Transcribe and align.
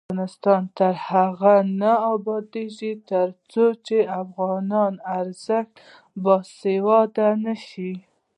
افغانستان 0.09 0.61
تر 0.77 0.93
هغو 1.09 1.55
نه 1.81 1.91
ابادیږي، 2.13 2.93
ترڅو 3.09 3.63
د 3.85 3.89
افغانۍ 4.21 4.93
ارزښت 5.19 5.73
باثباته 6.23 7.27
نشي. 7.43 7.93